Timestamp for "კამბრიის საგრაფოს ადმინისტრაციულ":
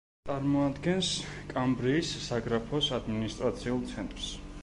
1.51-3.87